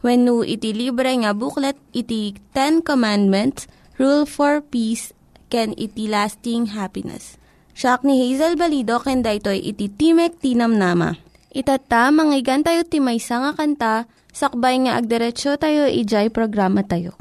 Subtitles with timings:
[0.00, 3.68] When no iti libre nga booklet, iti Ten Commandments,
[4.00, 5.12] Rule for Peace,
[5.52, 7.36] can iti lasting happiness.
[7.76, 11.20] Siya ni Hazel Balido, ken daytoy iti Timek Tinam Nama.
[11.52, 13.94] Itata, manggigan tayo timaysa nga kanta,
[14.32, 17.18] sakbay nga agderetsyo tayo, ijay programa tayo.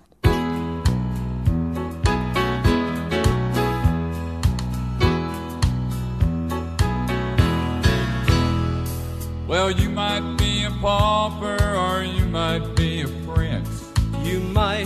[9.50, 12.69] Well, you might be a pauper or you might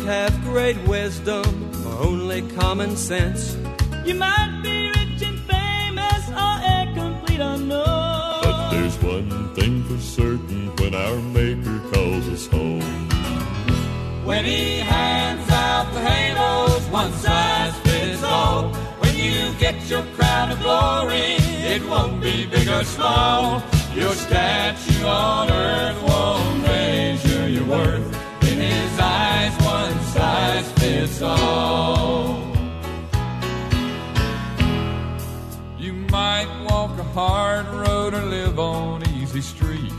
[0.03, 1.45] have great wisdom
[1.87, 3.55] or only common sense.
[4.05, 8.41] You might be rich and famous or a complete unknown.
[8.43, 12.81] But there's one thing for certain when our Maker calls us home.
[14.25, 18.73] When he hands out the halos, one size fits all.
[18.99, 21.37] When you get your crown of glory,
[21.73, 23.63] it won't be big or small.
[23.93, 28.22] Your statue on earth won't measure your worth.
[31.07, 32.39] Size fits all.
[35.77, 39.93] You might walk a hard road or live on easy street.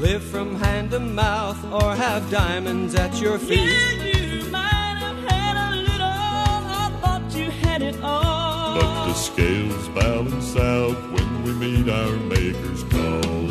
[0.00, 3.68] Live from hand to mouth or have diamonds at your feet.
[3.68, 8.76] Yeah, you might have had a little, I thought you had it all.
[8.76, 13.48] But the scales balance out when we meet our Maker's call.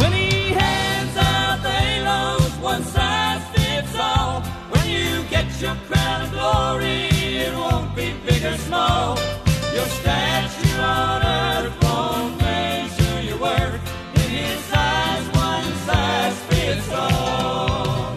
[0.00, 3.09] When he hands out the halos, one size
[5.60, 7.08] your crown of glory,
[7.44, 9.18] it won't be big or small.
[9.74, 13.80] Your statue on earth won't measure your worth.
[14.14, 18.16] In his eyes, one size fits all.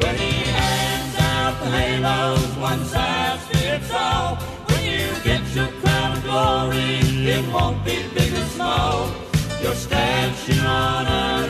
[0.00, 4.36] When he hands out the halos, one size fits all.
[4.68, 7.00] When you get your crown of glory,
[7.34, 9.10] it won't be big or small.
[9.62, 11.49] Your statue on earth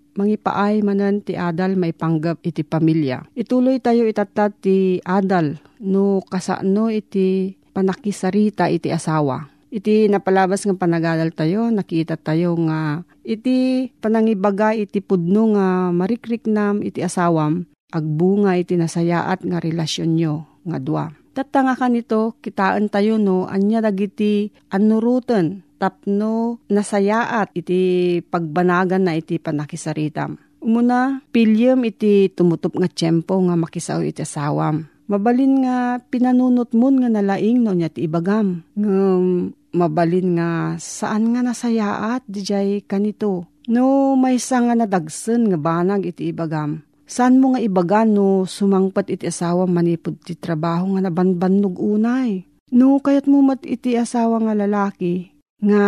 [0.15, 3.27] mangipaay manan ti adal may panggap iti pamilya.
[3.35, 9.47] Ituloy tayo itatat ti adal no kasano iti panakisarita iti asawa.
[9.71, 16.99] Iti napalabas ng panagadal tayo, nakita tayo nga iti panangibaga iti pudno nga marikriknam iti
[16.99, 17.63] asawam,
[17.95, 21.05] agbunga iti nasayaat nga relasyon nyo nga dua.
[21.31, 29.39] Tatanga ka nito, kitaan tayo no, anya dagiti anurutan, tapno nasayaat iti pagbanagan na iti
[29.39, 30.35] panakisaritam.
[30.59, 34.91] Umuna, pilyem iti tumutup nga tiyempo nga makisaw iti asawam.
[35.07, 38.61] Mabalin nga pinanunot mo nga nalaing no niya ti ibagam.
[38.75, 43.47] Ngam mabalin nga saan nga nasayaat dijay kanito.
[43.71, 49.27] No may nga nadagsen nga banag iti ibagam Saan mo nga ibaga no sumangpat iti
[49.27, 52.47] asawa manipod ti trabaho nga nabanbannog unay?
[52.71, 55.27] No kayat mo mat iti asawa nga lalaki
[55.59, 55.83] nga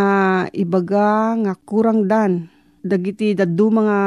[0.52, 2.52] ibaga nga kurang dan
[2.84, 3.98] dagiti daddu mga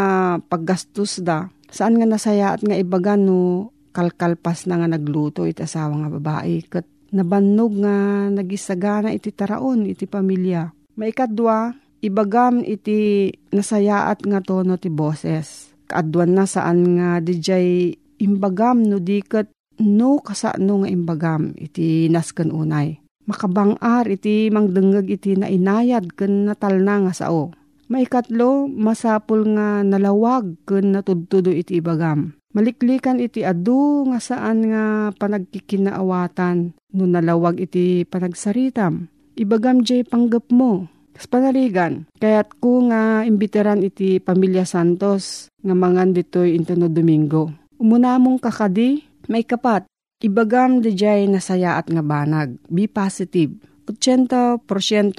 [0.44, 5.96] paggastos da saan nga nasaya at nga ibaga no kalkalpas na nga nagluto iti asawa
[6.04, 6.84] nga babae kat
[7.16, 10.68] nabannog nga nagisagana iti taraon iti pamilya.
[11.00, 11.72] Maikadwa,
[12.04, 19.48] ibagam iti nasayaat nga tono ti boses kaadwan na saan nga dijay imbagam no diket
[19.80, 23.00] no kasano nga imbagam iti nasken unay.
[23.26, 27.50] Makabangar iti mangdengeg iti nainayad ken natalna nga sao.
[27.86, 32.34] Maikatlo, masapul nga nalawag ken natudtudo iti ibagam.
[32.54, 34.84] Maliklikan iti adu nga saan nga
[35.14, 39.10] panagkikinaawatan no nalawag iti panagsaritam.
[39.36, 46.12] Ibagam jay panggap mo Kas panaligan, kaya't ko nga imbiteran iti Pamilya Santos nga mangan
[46.12, 47.48] ditoy intano Domingo.
[47.80, 49.00] Umuna mong kakadi,
[49.32, 49.88] may kapat,
[50.20, 53.56] ibagam di jay nasayaat nga banag, be positive.
[53.88, 54.60] 80%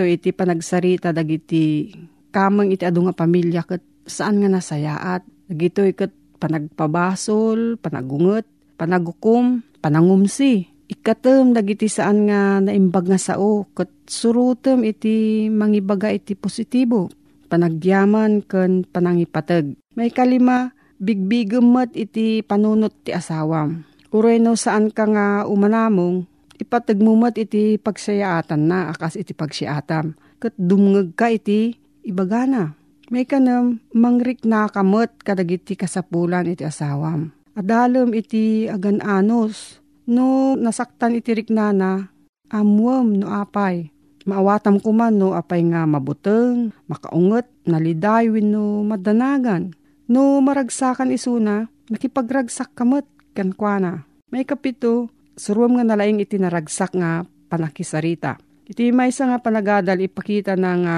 [0.06, 1.90] iti panagsarita dagiti
[2.30, 5.26] kamang iti adu nga pamilya ket saan nga nasayaat.
[5.50, 8.46] Dagitoy ket panagpabasol, panagunget,
[8.78, 17.12] panagukom, panangumsi ikatem dagiti saan nga naimbag nga sao ket surutem iti mangibaga iti positibo
[17.52, 23.86] panagyaman ken panangipateg may kalima bigbigem iti panunot ti asawam.
[24.14, 26.26] Uray no saan ka nga umanamong
[26.58, 30.18] ipateg mo iti pagsayaatan na akas iti pagsiatam.
[30.42, 32.74] Ket dumngeg ka iti ibagana.
[33.08, 37.32] May kanam mangrik na kamot kadagiti kasapulan iti asawam.
[37.58, 42.08] Adalem iti agan-anos No nasaktan itirik na na,
[42.48, 43.92] amwam no apay.
[44.24, 49.76] Maawatam ko man no apay nga mabuteng, makaunget, naliday no madanagan.
[50.08, 53.04] No maragsakan isuna, nakipagragsak kamot
[53.36, 54.08] kankwana.
[54.32, 58.40] May kapito, suruam nga nalaing iti naragsak nga panakisarita.
[58.64, 60.96] Iti may isa nga panagadal ipakita na nga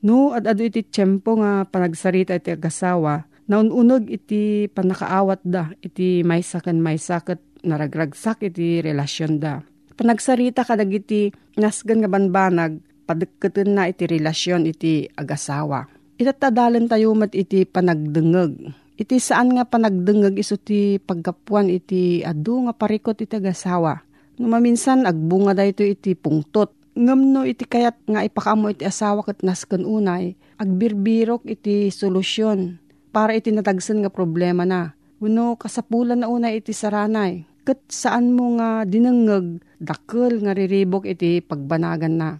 [0.00, 6.40] no at adu iti tiyempo nga panagsarita iti agasawa, naununog iti panakaawat da, iti may
[6.40, 9.60] sakan may sakat naragragsak iti relasyon da.
[10.00, 11.28] Panagsarita kadag iti
[11.60, 15.84] nasgan nga banbanag, padagkatan na iti relasyon iti agasawa.
[16.16, 18.72] Itatadalan tayo mat iti panagdengeg.
[19.00, 24.00] Iti saan nga panagdengeg iso ti pagkapuan iti adu nga parikot iti agasawa.
[24.40, 26.72] No maminsan agbunga da ito iti pungtot.
[26.96, 32.80] Ngam no iti kayat nga ipakamo iti asawa kat nasken unay, agbirbirok iti solusyon
[33.12, 34.96] para iti natagsan nga problema na.
[35.20, 41.40] Uno kasapulan na una iti saranay ket saan mo nga dinengeg dakkel nga riribok iti
[41.44, 42.30] pagbanagan na.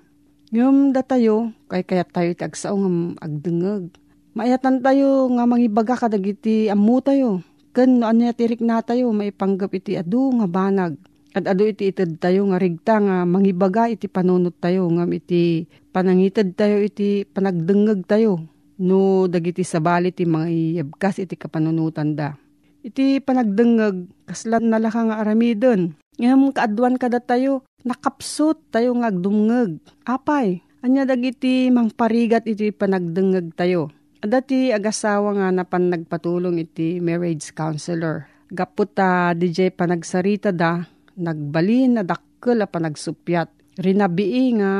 [0.50, 2.90] Ngem datayo kay kayat tayo iti agsao nga
[3.22, 3.94] agdengeg.
[4.34, 7.42] Maayatan tayo nga mangibaga kadag iti ammo tayo.
[7.70, 10.98] Ken no anya tirik na tayo maipanggap iti adu nga banag.
[11.30, 16.58] At adu iti ited tayo nga rigta nga mangibaga iti panunot tayo ngam iti panangited
[16.58, 18.42] tayo iti panagdengeg tayo.
[18.82, 22.34] No dagiti sabali ti mga iyabkas iti kapanunutan da
[22.80, 25.96] iti panagdengeg kaslan nalaka nga aramidon.
[26.20, 29.80] Ngam kaadwan kada tayo, nakapsot tayo nga agdumngeg.
[30.04, 33.88] Apay, anya dagiti mangparigat iti panagdengeg tayo.
[34.20, 38.28] Adati agasawa nga napan nagpatulong iti marriage counselor.
[38.52, 40.84] Gapot ta DJ panagsarita da,
[41.16, 43.48] nagbalin na dakkel a panagsupyat.
[43.80, 44.72] Rinabii nga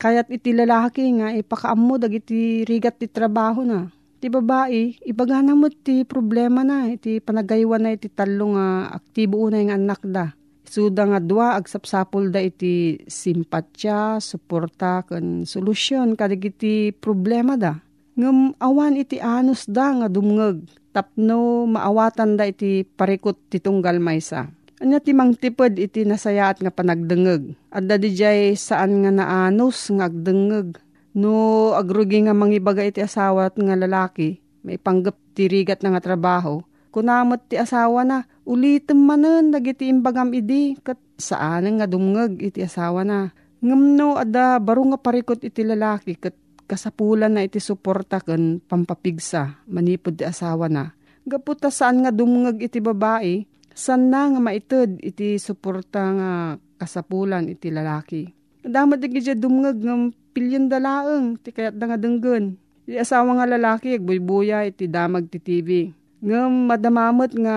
[0.00, 6.02] kayat iti lalaki nga ipakaammo dagiti rigat ti trabaho na ti babae, ibagana mo ti
[6.02, 10.26] problema na, iti panagaywan na iti talo nga aktibo unay nga anak da.
[10.68, 17.80] Suda nga dua, agsapsapol da iti simpatya, suporta, kan solusyon, kadig iti problema da.
[18.18, 24.50] Ngam awan iti anus da nga dumngeg, tapno maawatan da iti parikot ti tunggal maysa.
[24.78, 27.54] Anya ti mangtipod iti nasayaat nga panagdengeg.
[27.74, 28.14] Adda di
[28.54, 30.78] saan nga naanos nga agdengeg
[31.18, 36.62] No agrugi nga mangibaga iti asawat nga lalaki, may panggap tirigat na nga trabaho,
[36.94, 43.02] kunamot ti asawa na, ulitin manen dagiti imbagam idi, kat saan nga dumngag iti asawa
[43.02, 43.34] na.
[43.58, 46.38] Ngamno ada baro nga parikot iti lalaki, kat
[46.70, 50.94] kasapulan na iti suporta kan pampapigsa, manipod ti asawa na.
[51.26, 53.42] Gaputa saan nga dumngag iti babae,
[53.74, 56.30] san na nga maited iti suporta nga
[56.78, 58.37] kasapulan iti lalaki.
[58.64, 62.58] Damat di dumngag ng pilyon dalaeng, ti kayat da nga denggen.
[62.88, 67.56] Iti asawa nga lalaki, agbuybuya iti damag ti TV ngem madamamot nga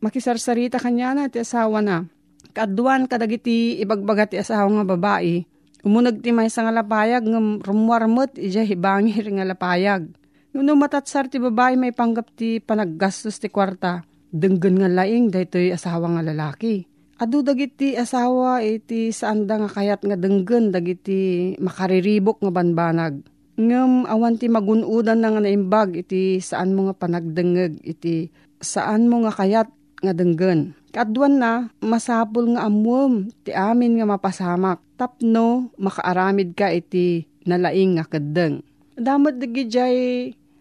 [0.00, 2.08] makisarsarita kanya na ti asawa na.
[2.56, 5.44] Kaduan kadagiti ibagbaga ti asawa nga babae.
[5.84, 10.10] Umunag ti may nga lapayag ngem rumwarmot ija hibangir nga lapayag.
[10.56, 14.02] Ngano matatsar ti babae may panggap ti panaggastos ti kwarta.
[14.32, 16.88] Denggen nga laing daytoy asawa nga lalaki.
[17.18, 23.26] Adu dagiti asawa iti saanda nga kayat nga denggen dagiti makariribok nga banbanag
[23.58, 28.30] ngem awan ti magunudan nga naimbag iti saan mo nga panagdengeg iti
[28.62, 29.66] saan mo nga kayat
[29.98, 30.78] nga denggen.
[30.94, 38.06] Kadwan na masapul nga amwom ti amin nga mapasamak tapno makaaramid ka iti nalaing nga
[38.06, 38.62] keddeng.
[38.94, 39.98] Damat digi jay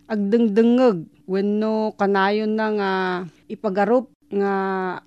[0.10, 2.92] agdengdengeg wenno kanayon na nga
[3.46, 4.54] ipagarup nga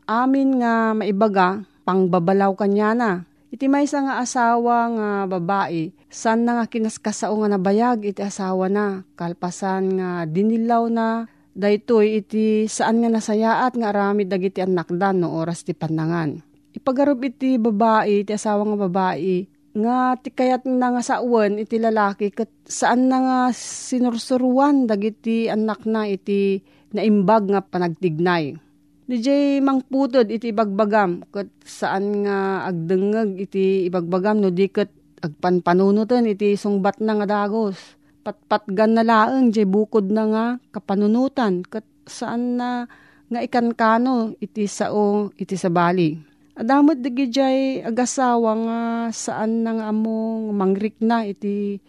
[0.08, 3.10] amin nga maibaga pangbabalaw kanya na.
[3.50, 9.02] Iti may nga asawa nga babae, san na nga kinaskasao nga nabayag iti asawa na,
[9.18, 11.26] kalpasan nga dinilaw na,
[11.58, 16.38] daytoy iti saan nga nasayaat nga aramid dagiti anakdan no oras ti panangan.
[16.70, 22.30] Ipagarup iti babae, iti asawa nga babae, nga ti kayat na nga sawan iti lalaki,
[22.30, 26.62] kat saan na nga sinursuruan dagiti anak na iti
[26.94, 28.69] naimbag nga panagtignay
[29.10, 34.86] DJ mangputod iti ibagbagam kat saan nga agdengeg iti ibagbagam no di kat
[35.18, 37.98] agpanpanunutan iti sungbat na nga dagos.
[38.22, 42.86] Patpatgan na laeng jay bukod na nga kapanunutan kat saan na
[43.26, 46.14] nga ikankano iti sao iti sabali.
[46.54, 51.82] Adamot digi jay agasawa nga saan na nga among mangrik na iti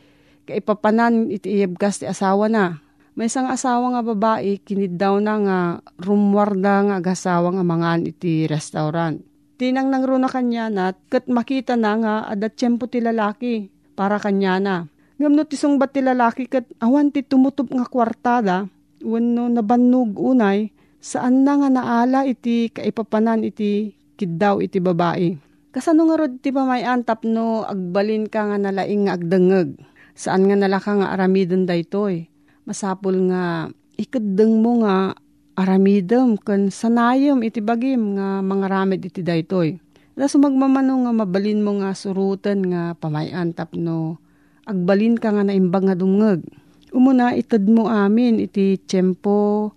[0.49, 5.59] kaipapanan iti iyabgas ti asawa na may isang asawa nga babae, kinid daw na nga
[5.99, 9.19] rumwarda nga agasawa nga mangan iti restaurant.
[9.59, 13.67] Tinang nang runa kanya na, kat makita na nga adat tiyempo ti lalaki
[13.99, 14.75] para kanya na.
[15.19, 18.71] Ngam no tisong bat ti lalaki kat awan ti tumutup nga kwartada,
[19.03, 20.71] wano nabannog unay,
[21.03, 25.35] saan na nga naala iti kaipapanan iti kiddaw iti babae.
[25.75, 29.77] Kasano nga rod ti pamayan tapno agbalin ka nga nalaing nga agdengeg.
[30.15, 32.30] Saan nga nalaka nga aramidon daytoy
[32.71, 33.67] masapul nga
[33.99, 35.11] ikadeng mo nga
[35.59, 39.75] aramidem kan sanayem iti bagim nga mga ramid iti daytoy.
[40.15, 44.23] Da sumagmamano nga mabalin mo nga surutan nga pamayan tapno
[44.63, 46.47] agbalin ka nga naimbang nga dungeg.
[46.95, 49.71] Umuna itad mo amin iti tiyempo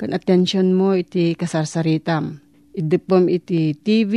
[0.00, 2.40] kan attention mo iti kasarsaritam.
[2.72, 4.12] Idipom iti TV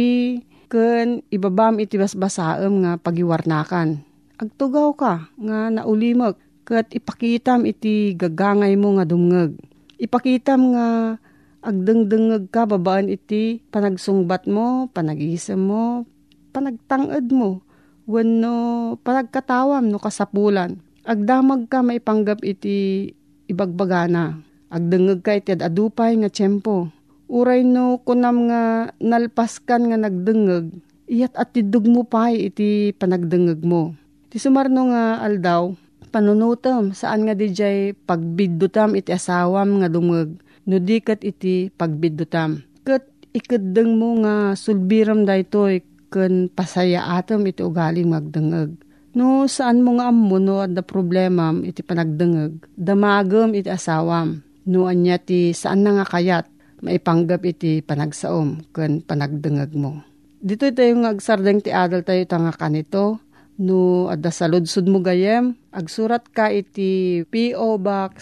[0.72, 4.08] kan ibabam iti basbasaem nga pagiwarnakan.
[4.40, 6.40] Agtugaw ka nga naulimag
[6.72, 9.60] kat ipakitam iti gagangay mo nga dumngeg.
[10.00, 11.20] Ipakitam nga
[11.60, 16.08] agdengdengeg ka babaan iti panagsungbat mo, panagisem mo,
[16.56, 17.60] panagtanged mo,
[18.08, 20.80] wenno panagkatawam no kasapulan.
[21.04, 23.12] Agdamag ka maipanggap iti
[23.52, 24.40] ibagbagana.
[24.72, 26.88] Agdengeg ka iti adupay nga tiyempo.
[27.28, 30.72] Uray no kunam nga nalpaskan nga nagdengeg,
[31.12, 33.96] iyat at tidug mo pa iti panagdengeg mo.
[34.32, 35.76] Ti sumarno nga aldaw,
[36.12, 40.36] panunutom saan nga dijay pagbiddutam iti asawam nga dumeg
[40.68, 42.62] no dikat iti pagbiddutam.
[42.86, 48.76] Kat ikadeng mo nga sulbiram daytoy ken pasaya atom iti ugaling magdengeg.
[49.16, 52.68] No saan mo nga ammo no da problema iti panagdengeg.
[52.76, 54.44] Damagem iti asawam.
[54.68, 56.46] No anya ti saan na nga kayat
[56.86, 60.04] maipanggap iti panagsaom ken panagdengeg mo.
[60.42, 63.22] Dito tayo nga agsardeng ti adal tayo tanga kanito
[63.62, 68.14] no adda saludsud mo gayem agsurat ka iti PO Box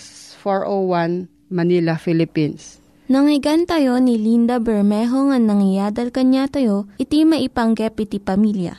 [0.43, 2.77] 401 Manila, Philippines.
[3.09, 8.77] Nangyigan tayo ni Linda Bermejo nga nangyadal kanya tayo, iti maipanggep iti pamilya.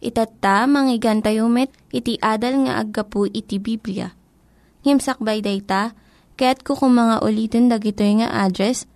[0.00, 4.16] Itatta, manggigan tayo met, iti adal nga aggapu iti Biblia.
[4.82, 5.92] Ngimsakbay day ta,
[6.40, 8.88] kaya't kukum mga ulitin dagito nga address,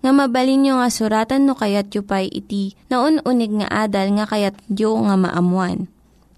[0.00, 4.24] nga mabalin nyo nga suratan no kayat yu pa iti na unig nga adal nga
[4.30, 5.90] kayat yu nga maamuan.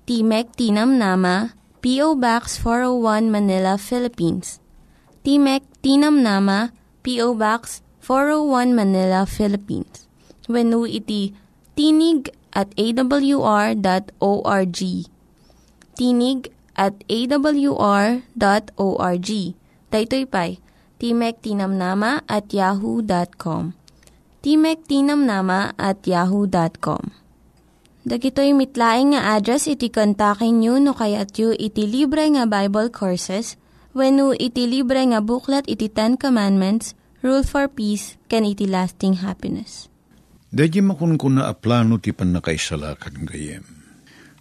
[0.06, 2.14] Timek Tinam Nama, P.O.
[2.14, 4.62] Box 401 Manila, Philippines.
[5.26, 6.70] Timek Tinam Nama,
[7.02, 7.34] P.O.
[7.34, 10.06] Box 401 Manila, Philippines.
[10.46, 11.34] Venu iti
[11.74, 14.78] tinig at awr.org.
[15.98, 16.40] Tinig
[16.78, 18.20] at awr.org.
[19.90, 20.58] Daytoy pay,
[20.98, 23.72] timektinamnama at yahoo.com.
[24.42, 27.25] timektinamnama at yahoo.com.
[28.06, 33.58] Dagitoy mitlaing nga address iti kontakin nyo no kayat yu iti libre nga Bible Courses
[33.98, 36.94] when iti libre nga buklat iti Ten Commandments,
[37.26, 39.90] Rule for Peace, can iti lasting happiness.
[40.54, 43.66] Dadya makun ko na aplano ti panakaisalakan gayem.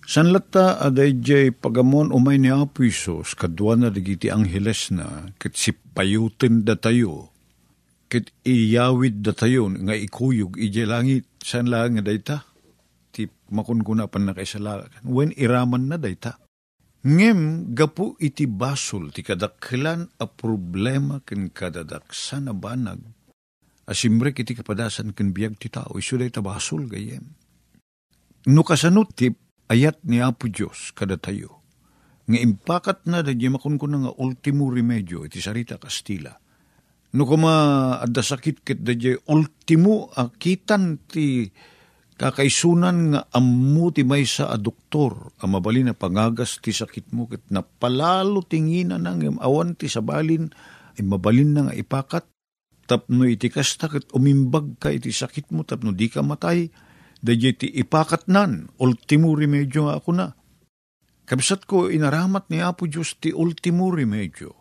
[0.05, 5.57] San lata aday jay pagamon umay ni Apo Isos, kadwa na digiti angheles na, kit
[5.57, 7.33] si payutin da tayo,
[8.13, 12.45] kit iyawid da tayo, nga ikuyog ije langit, san lang nga dayta?
[13.15, 15.07] Ti makun ko na panakaisalakan.
[15.07, 16.35] When iraman na dayta.
[17.05, 22.97] Ngem, gapu iti basol, ti kadaklan a problema ken kadadaksan na banag,
[23.85, 27.21] asimrek iti kapadasan ken biyag ti tao, iso dayta basol gayem.
[28.49, 29.29] No kasanot ti
[29.69, 31.61] ayat ni Apo Diyos kada tayo.
[32.25, 36.33] Nga impakat na da makon nga ultimo remedyo iti sarita Kastila.
[37.13, 37.53] No kuma
[38.01, 38.97] adda sakit ket da
[39.29, 41.53] ultimo akitan ti
[42.15, 47.27] kakaisunan nga ammo ti may sa a doktor a mabali na pangagas ti sakit mo
[47.27, 50.47] ket napalalo tingina nang awan ti sabalin
[50.95, 52.25] ay mabalin na nga ipakat
[52.87, 56.71] tapno iti kasta ket umimbag ka iti sakit mo tapno di ka matay
[57.25, 60.27] Dadya ti ipakat nan, ultimo remedyo nga ako na.
[61.25, 64.53] Kabsat ko inaramat ni Apo Diyos ti ultimo remedyo.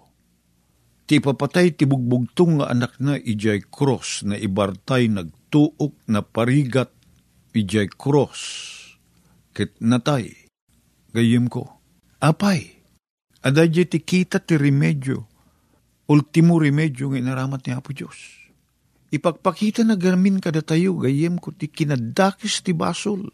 [1.04, 6.93] Ti papatay ti bugbugtong nga anak na ijay cross na ibartay nagtuok na parigat
[7.54, 8.42] ijay cross.
[9.54, 10.34] Kit natay.
[11.14, 11.78] Gayem ko.
[12.18, 12.74] Apay.
[13.46, 15.24] Adadya ti kita ti remedyo.
[16.10, 18.44] Ultimo remedyo nga inaramat ni Apo Diyos
[19.14, 23.30] ipagpakita na gamin kada tayo, gayem ko ti kinadakis ti basol.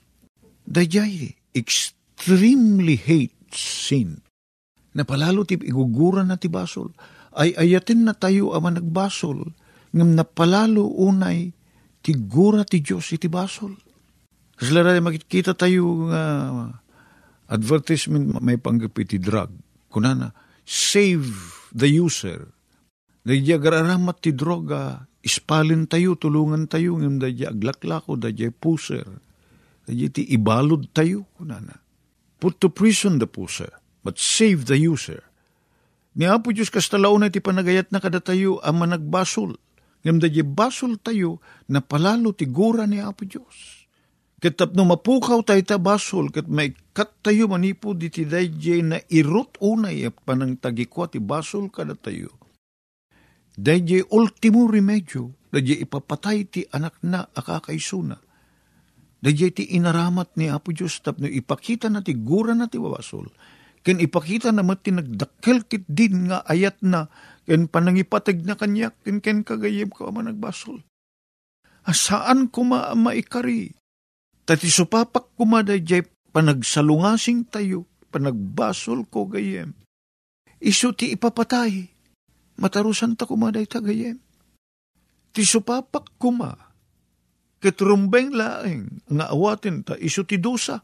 [0.68, 4.20] Dayay, extremely hate sin.
[4.92, 6.92] Napalalo ti iguguran na ti basol.
[7.32, 9.56] Ay ayatin na tayo ama nagbasol,
[9.96, 11.54] ngam napalalo unay
[12.04, 13.73] ti gura ti Diyos iti basol.
[14.60, 16.68] Kasi lara makikita tayo nga uh,
[17.49, 19.49] advertisement may panggapi ti drug.
[19.88, 20.36] Kunana,
[20.68, 21.32] save
[21.73, 22.52] the user.
[23.25, 29.08] Nagya gararamat ti droga, ispalin tayo, tulungan tayo, ngam dadya aglaklako, dadya puser.
[29.88, 31.80] Dadya ti ibalod tayo, kunana.
[32.36, 33.73] Put to prison the puser,
[34.04, 35.25] but save the user.
[36.20, 39.56] Ni Apo Diyos kastalaw na ti panagayat na kada tayo ang managbasol.
[40.04, 43.79] Ngam dadya basol tayo na palalo ti gura ni Apo Diyos.
[44.40, 48.98] Katap no mapukaw tayo ta basol, kat may kat tayo manipo di ti dadya na
[49.12, 52.40] irot unay panang tagikwa ti basol kada tayo
[53.60, 58.16] Dahil ultimo remedyo, dahil ipapatay ti anak na akakaisuna.
[59.20, 63.28] Dahil ti inaramat ni Apo Diyos, tapno ipakita na ti gura na ti wawasol.
[63.84, 67.12] Ken ipakita na mati nagdakkel kit din nga ayat na,
[67.44, 70.80] ken panangipatag na kanyak, ken ken kagayem ko ama nagbasol.
[71.84, 73.76] Asaan ko ma maikari?
[74.50, 79.78] Tati supapak kuma dahil panagsalungasing tayo, panagbasol ko gayem.
[80.58, 81.86] Isu ti ipapatay
[82.58, 84.19] matarusan ta kumaday tagayem.
[85.30, 86.50] Ti supapak kuma,
[87.63, 90.82] ketrumbeng laeng, nga awatin ta iso ti dosa.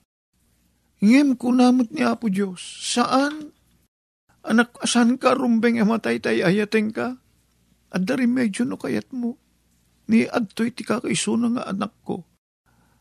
[1.02, 3.50] Ngem kunamot ni Apo Diyos, saan?
[4.46, 7.18] Anak, asan ka rumbeng ematay tay ayateng ka?
[7.90, 9.34] At medyo no kayat mo.
[10.06, 12.22] Ni adtoy ti kakaisuna nga anak ko.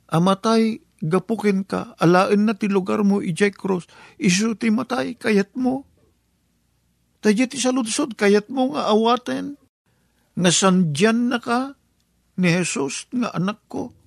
[0.09, 3.89] Amatay, gapukin ka, alain na ti lugar mo ijay cross,
[4.21, 5.85] iso ti matay, kayat mo
[7.25, 9.57] Tadya ti saludsod, kayat mo nga awaten,
[10.37, 11.73] nga sandyan na ka
[12.37, 13.97] ni Jesus nga anak ko.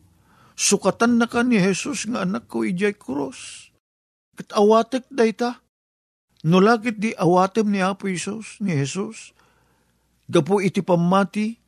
[0.54, 3.74] Sukatan na ka ni Jesus nga anak ko ijay cross.
[4.38, 5.58] Kat awatek dayta.
[6.46, 9.34] No lakit di awatem ni Apo Isos, ni Jesus.
[10.30, 11.58] Gapo iti pamati,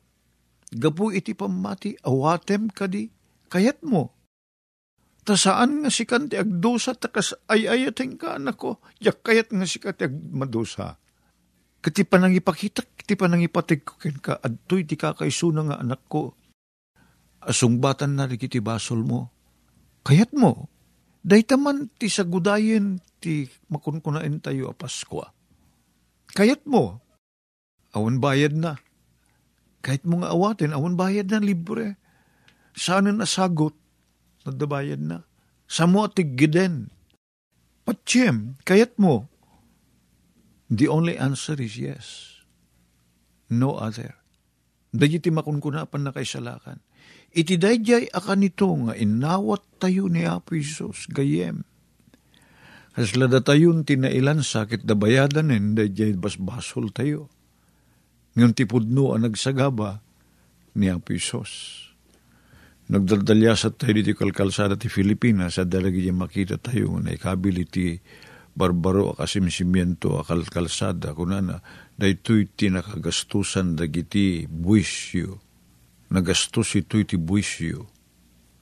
[0.71, 3.11] gapo iti pamati, awatem ka di,
[3.51, 4.15] kayat mo.
[5.21, 9.69] Ta saan nga sikan ti agdosa, takas ay ayating ka anak ko, yak kayat nga
[9.69, 10.97] sikat ti agmadosa.
[11.81, 15.77] Kati pa nang ipakita, kati pa nang ipatig ko ken ka, adtoy di kakaisuna nga
[15.81, 16.33] anak ko.
[17.41, 19.33] Asungbatan na kiti basol mo.
[20.05, 20.69] Kayat mo,
[21.21, 25.29] day taman ti sagudayen ti makunkunain tayo a Paskwa.
[26.33, 27.01] Kayat mo,
[27.93, 28.77] awan bayad na.
[29.81, 31.97] Kahit mo nga awatin, awan bayad na libre.
[32.77, 33.73] Sana nasagot,
[34.47, 35.27] nadabayad na.
[35.65, 36.91] Sa mo atig giden.
[37.87, 39.31] Patsiem, kayat mo,
[40.71, 42.39] The only answer is yes.
[43.51, 44.15] No other.
[44.95, 46.79] Dagiti makunkunapan na kaisalakan.
[47.35, 48.47] Iti dayjay akan
[48.87, 51.67] nga inawat tayo ni Apo Isos gayem.
[52.95, 57.27] Haslada tayon tinailan sakit da bayadan en dayjay basbasol tayo.
[58.39, 59.99] Ngayon tipudno ang nagsagaba
[60.79, 61.90] ni Apo Isos.
[62.91, 64.11] Nagdaldalya sa tayo dito
[64.75, 67.95] ti Pilipinas sa dalagi makita tayo na ikabili ti
[68.51, 71.63] barbaro akasimsimiento akalkalsada kunana
[71.95, 75.39] daytoy ti nakagastusan dagiti buwisyo
[76.11, 77.87] nagastos ito'y ti buwisyo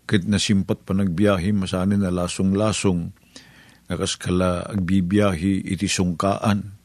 [0.06, 3.10] ket nasimpat pa nagbiyahe masanin na lasong-lasong
[3.90, 6.78] nakaskala agbibiyahe iti sungkaan.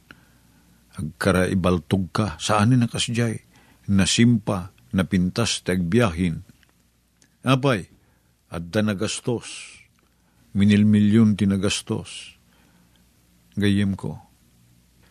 [0.97, 3.37] Agkara ibaltog ka saanin nakasjay?
[3.93, 6.54] Nasimpa napintas ti agbiyahin
[7.45, 7.87] apay
[8.49, 9.79] adda nagastos
[10.57, 12.35] minilmilyon ti nagastos
[13.59, 14.19] gayem ko.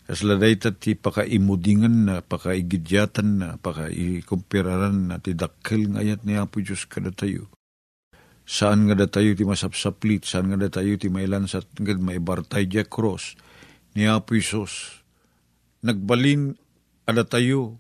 [0.04, 6.84] Kasla dayta ti pakaimudingan na, pakaigidyatan na, pakaikumpiraran na, ti dakkel ngayat ni Apo Diyos
[6.92, 7.48] kada tayo.
[8.44, 12.68] Saan nga da tayo ti masapsaplit, saan nga da tayo ti mailan sa nga maibartay
[12.68, 13.40] di cross
[13.96, 15.00] ni Apo Isos.
[15.80, 16.52] Nagbalin
[17.08, 17.80] ada tayo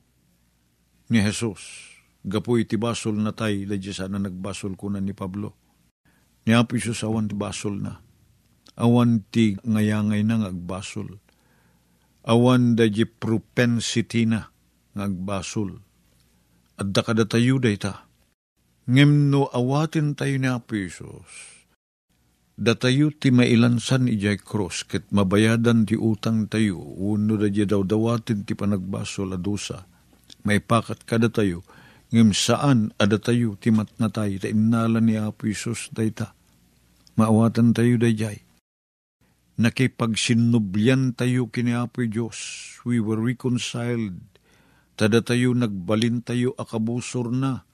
[1.12, 1.93] ni Jesus.
[2.24, 5.54] Gapoy ti basol na tayo, da sana nagbasol ko na ni Pablo.
[6.48, 8.04] Ni Apo Isos awan ti basol na
[8.78, 11.20] awan ti ngayangay na ngagbasol.
[12.24, 12.88] Awan da
[13.20, 14.48] propensity na
[14.96, 15.84] ngagbasol.
[16.80, 17.94] Adda kada tayo da ita.
[18.88, 21.52] Ngem awatin tayo ni Apo Isos.
[22.54, 26.80] Da tayo ti mailansan ijay cross ket mabayadan ti utang tayo.
[26.80, 29.84] Uno da daw dawatin ti panagbasol adusa.
[30.44, 31.64] May pakat kada tayo.
[32.14, 36.38] Ngem saan ada tayo ti matnatay ta inala ni Apo Isos da ita.
[37.18, 38.46] Maawatan tayo da jay
[39.58, 42.80] nakipagsinublyan tayo kini Apo Diyos.
[42.84, 44.18] We were reconciled.
[44.94, 47.66] Tada tayo nagbalin tayo akabusor na.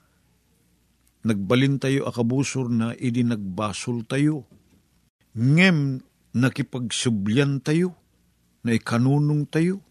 [1.19, 4.47] Nagbalin tayo akabusor na, idi nagbasol tayo.
[5.35, 5.99] Ngem
[6.31, 7.99] nakipagsubyan tayo,
[8.63, 9.83] na ikanunong tayo.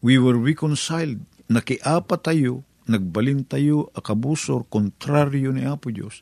[0.00, 1.20] We were reconciled.
[1.52, 6.20] Nakiapa tayo, nagbalin tayo akabusor, kontraryo ni Apo Diyos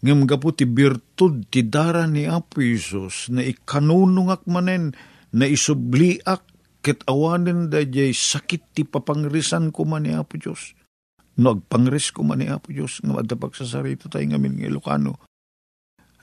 [0.00, 4.96] ngem gapu ti birtud ti dara ni Apo Isos na ikanunungak manen
[5.36, 6.40] na isubliak
[6.80, 10.72] ket awanen da jay sakit ti papangrisan ko man ni Apo Diyos.
[11.36, 15.20] No agpangris ko man ni Apo Diyos nga madapag sa sarito tayo ngamin ng Ilocano.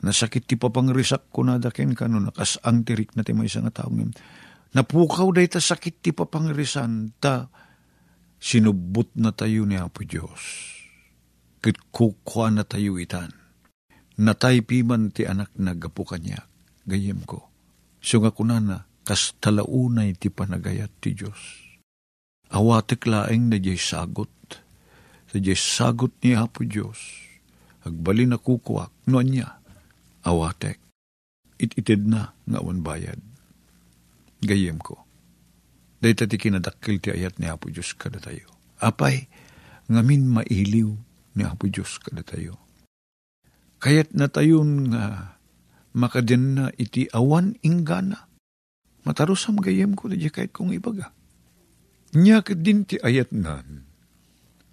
[0.02, 4.14] Nasakit ti papangrisak ko na daken kano nakas ang tirik na ti may isang taong
[4.68, 7.50] Napukaw day ta sakit ti papangrisan ta
[8.38, 10.42] sinubot na tayo ni Apo Diyos.
[11.62, 13.34] Kit kukwa na tayo itan
[14.18, 16.50] nataypi man ti anak na gapu kanya,
[16.90, 17.48] gayem ko.
[18.02, 21.40] So nga kunana, kas talaunay ti panagayat ti Diyos.
[22.50, 24.32] Awatik laeng na jay sagot,
[25.30, 26.98] sa jay sagot ni Apo Diyos,
[27.86, 29.62] agbali na kukuwak, no niya,
[30.26, 30.82] awatek,
[31.62, 33.22] ititid na nga bayad.
[34.42, 35.07] Gayem ko.
[35.98, 38.46] Dahil tati kinadakil ti ayat ni Apo Diyos kada tayo.
[38.78, 39.26] Apay,
[39.90, 40.94] ngamin mailiw
[41.34, 42.62] ni Apo Diyos kada tayo
[43.78, 45.38] Kayat na tayon nga
[45.94, 48.26] makadyan na iti awan ingana.
[49.06, 51.14] Matarusam gayem ko na kahit kong ibaga.
[52.18, 53.86] Nya din ti ayat nan.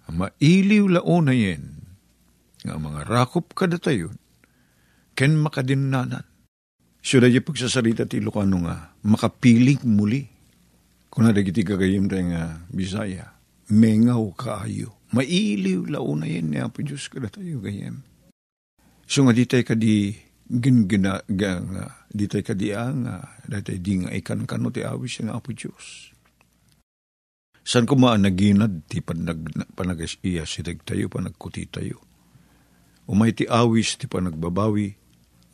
[0.09, 1.85] Mailiw laon na yen.
[2.65, 4.17] Nga mga rakop kada tayon.
[5.13, 6.25] Ken makadinnanan.
[7.05, 10.34] Siya na pagsasarita ti Lucano nga, makapiling muli.
[11.15, 13.39] Kung nadagiti kagayim tayo nga Bisaya,
[13.71, 14.99] mengaw kaayo.
[15.15, 18.03] Mailiw laon na yen ni Apo Diyos kada tayo gayem
[19.05, 21.61] So nga ditay ka di gingina nga
[22.09, 23.05] ditay ka di ang
[23.45, 26.09] datay di nga ikan kano ti awis nga apo Diyos.
[27.65, 32.01] San ko naginad ti panag, panagas iya si tayo panagkuti tayo.
[33.05, 34.93] Umay ti awis ti panagbabawi,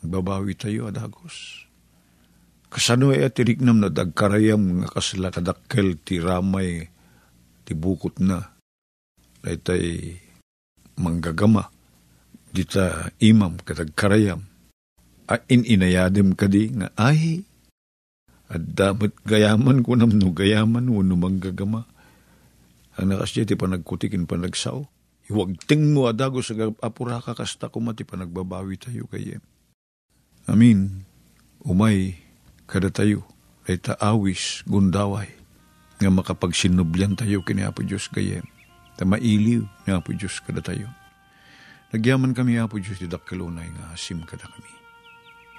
[0.04, 1.68] babawi tayo adagos.
[2.72, 6.88] Kasano ay atirignam na dagkarayam nga kasla kadakkel ti ramay
[7.68, 8.56] ti bukot na.
[9.44, 10.16] Daytay
[10.96, 11.68] manggagama
[12.52, 14.44] dita imam katag karayam,
[15.28, 17.44] a in inayadim kadi nga ay,
[18.52, 21.88] at dapat gayaman ko namno gayaman wano manggagama.
[23.00, 24.84] Ang nakasya ti panagkutikin panagsaw.
[25.32, 26.52] Iwag ting mo adago sa
[26.84, 29.40] apura ka kasta ko mati panagbabawi tayo kayem.
[30.44, 31.08] Amin.
[31.64, 32.21] Umay
[32.72, 33.20] kada tayo
[33.68, 35.28] ay taawis gundaway
[36.00, 38.48] nga makapagsinubyan tayo kini Apo Diyos kayem.
[38.96, 40.88] Ta mailiw ni Apo Diyos kada tayo.
[41.92, 44.72] Nagyaman kami apo Diyos di dakkelunay nga asim kada kami.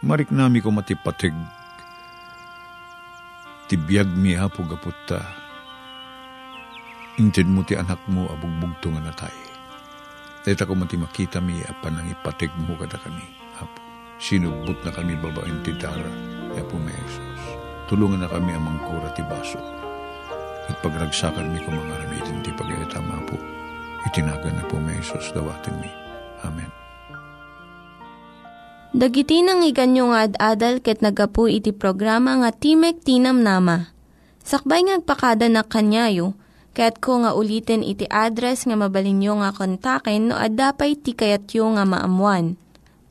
[0.02, 1.38] Marik nami ko matipatig.
[3.70, 5.22] Tibiyag mi apo gaputta.
[7.22, 9.38] Inted mo ti anak mo abugbugto nga natay.
[10.42, 13.24] Dahil ko mati makita mi apan ang ipatig mo kada kami.
[13.62, 16.12] Apo, sinubot na kami babaeng ti dara.
[16.54, 17.44] Apo may Jesus.
[17.90, 19.84] Tulungan na kami amang kura ti baso.
[20.70, 23.36] at pagragsakan mi kung mga aramidin ti pagayatama po.
[24.08, 25.92] Itinagan na po may Isos dawatin mi.
[26.44, 26.72] Amen.
[28.94, 33.90] Dagiti nang iganyo nga ad-adal ket nagapu iti programa nga Timek Tinam Nama.
[34.44, 36.38] Sakbay ngagpakada na kanyayo,
[36.78, 42.60] ket ko nga ulitin iti address nga mabalinyo nga kontaken no ad-dapay tikayatyo nga maamuan.